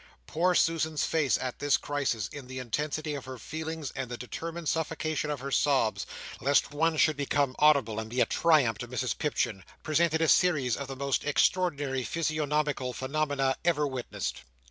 Poor 0.25 0.55
Susan's 0.55 1.03
face 1.03 1.37
at 1.37 1.59
this 1.59 1.77
crisis, 1.77 2.27
in 2.29 2.47
the 2.47 2.57
intensity 2.57 3.13
of 3.13 3.25
her 3.25 3.37
feelings 3.37 3.91
and 3.95 4.09
the 4.09 4.17
determined 4.17 4.67
suffocation 4.67 5.29
of 5.29 5.41
her 5.41 5.51
sobs, 5.51 6.07
lest 6.41 6.71
one 6.73 6.97
should 6.97 7.15
become 7.15 7.55
audible 7.59 7.99
and 7.99 8.09
be 8.09 8.19
a 8.19 8.25
triumph 8.25 8.79
to 8.79 8.87
Mrs 8.87 9.15
Pipchin, 9.15 9.63
presented 9.83 10.19
a 10.19 10.27
series 10.27 10.75
of 10.75 10.87
the 10.87 10.95
most 10.95 11.23
extraordinary 11.23 12.03
physiognomical 12.03 12.93
phenomena 12.93 13.55
ever 13.63 13.85
witnessed. 13.85 14.41